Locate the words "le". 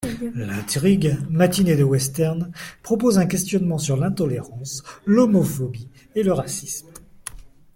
6.23-6.33